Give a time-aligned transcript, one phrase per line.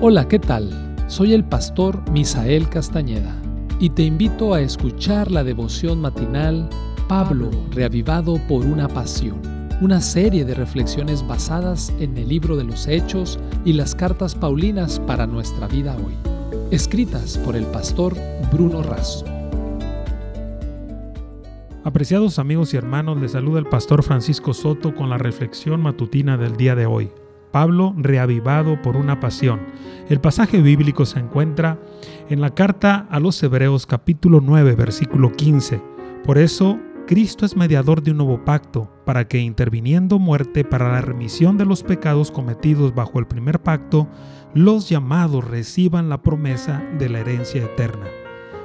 [0.00, 0.70] Hola, ¿qué tal?
[1.06, 3.34] Soy el pastor Misael Castañeda
[3.78, 6.68] y te invito a escuchar la devoción matinal
[7.08, 9.40] Pablo, reavivado por una pasión,
[9.80, 15.00] una serie de reflexiones basadas en el libro de los Hechos y las cartas Paulinas
[15.00, 16.14] para nuestra vida hoy,
[16.70, 18.14] escritas por el pastor
[18.52, 19.24] Bruno Razo.
[21.84, 26.56] Apreciados amigos y hermanos, les saluda el pastor Francisco Soto con la reflexión matutina del
[26.56, 27.10] día de hoy.
[27.54, 29.60] Pablo reavivado por una pasión.
[30.08, 31.78] El pasaje bíblico se encuentra
[32.28, 35.80] en la carta a los Hebreos capítulo 9 versículo 15.
[36.24, 41.00] Por eso, Cristo es mediador de un nuevo pacto, para que interviniendo muerte para la
[41.00, 44.08] remisión de los pecados cometidos bajo el primer pacto,
[44.52, 48.08] los llamados reciban la promesa de la herencia eterna.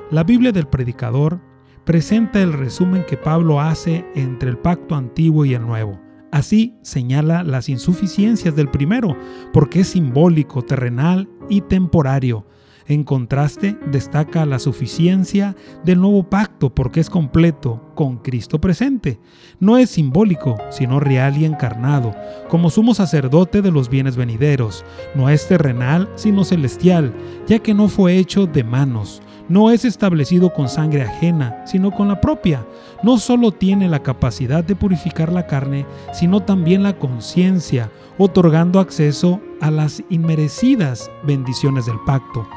[0.10, 1.40] La Biblia del Predicador
[1.86, 7.44] presenta el resumen que Pablo hace entre el pacto antiguo y el nuevo Así señala
[7.44, 9.18] las insuficiencias del primero,
[9.52, 12.46] porque es simbólico, terrenal y temporario.
[12.90, 15.56] En contraste, destaca la suficiencia
[15.86, 19.20] del nuevo pacto porque es completo, con Cristo presente.
[19.60, 22.16] No es simbólico, sino real y encarnado,
[22.48, 24.84] como sumo sacerdote de los bienes venideros.
[25.14, 27.14] No es terrenal, sino celestial,
[27.46, 32.08] ya que no fue hecho de manos no es establecido con sangre ajena, sino con
[32.08, 32.66] la propia.
[33.04, 39.42] No solo tiene la capacidad de purificar la carne, sino también la conciencia, otorgando acceso
[39.60, 42.48] a las inmerecidas bendiciones del pacto.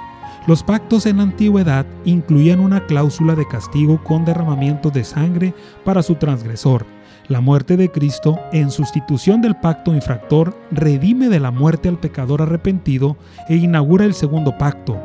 [0.46, 5.54] Los pactos en la antigüedad incluían una cláusula de castigo con derramamiento de sangre
[5.84, 6.84] para su transgresor.
[7.28, 12.42] La muerte de Cristo, en sustitución del pacto infractor, redime de la muerte al pecador
[12.42, 13.16] arrepentido
[13.48, 14.98] e inaugura el segundo pacto,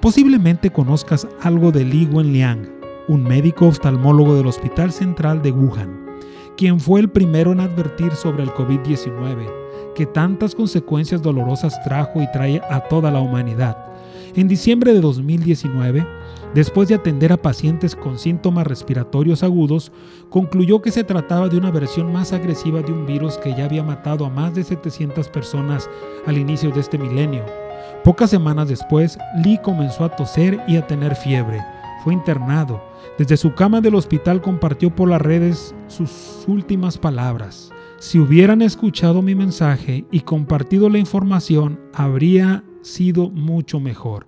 [0.00, 2.66] Posiblemente conozcas algo de Li Wenliang,
[3.08, 6.06] un médico oftalmólogo del Hospital Central de Wuhan,
[6.56, 9.46] quien fue el primero en advertir sobre el COVID-19,
[9.94, 13.76] que tantas consecuencias dolorosas trajo y trae a toda la humanidad.
[14.34, 16.06] En diciembre de 2019,
[16.54, 19.92] después de atender a pacientes con síntomas respiratorios agudos,
[20.30, 23.82] concluyó que se trataba de una versión más agresiva de un virus que ya había
[23.82, 25.90] matado a más de 700 personas
[26.26, 27.59] al inicio de este milenio
[28.04, 31.62] Pocas semanas después, Lee comenzó a toser y a tener fiebre.
[32.02, 32.82] Fue internado.
[33.18, 37.70] Desde su cama del hospital compartió por las redes sus últimas palabras.
[37.98, 44.24] Si hubieran escuchado mi mensaje y compartido la información, habría sido mucho mejor.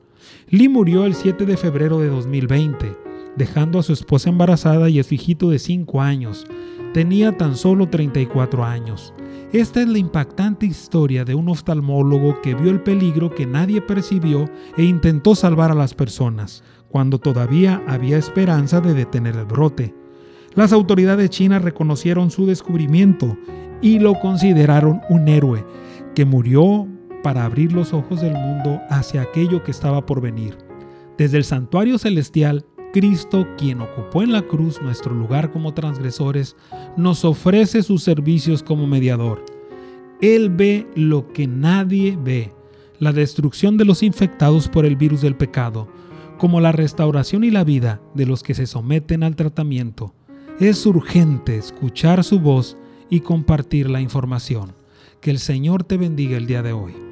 [0.48, 2.94] Lee murió el 7 de febrero de 2020,
[3.36, 6.46] dejando a su esposa embarazada y a su hijito de 5 años.
[6.92, 9.14] Tenía tan solo 34 años.
[9.52, 14.48] Esta es la impactante historia de un oftalmólogo que vio el peligro que nadie percibió
[14.78, 19.94] e intentó salvar a las personas, cuando todavía había esperanza de detener el brote.
[20.54, 23.36] Las autoridades chinas reconocieron su descubrimiento
[23.82, 25.66] y lo consideraron un héroe
[26.14, 26.88] que murió
[27.22, 30.56] para abrir los ojos del mundo hacia aquello que estaba por venir.
[31.18, 36.56] Desde el santuario celestial, Cristo, quien ocupó en la cruz nuestro lugar como transgresores,
[36.96, 39.44] nos ofrece sus servicios como mediador.
[40.20, 42.52] Él ve lo que nadie ve,
[42.98, 45.88] la destrucción de los infectados por el virus del pecado,
[46.38, 50.14] como la restauración y la vida de los que se someten al tratamiento.
[50.60, 52.76] Es urgente escuchar su voz
[53.10, 54.74] y compartir la información.
[55.20, 57.11] Que el Señor te bendiga el día de hoy.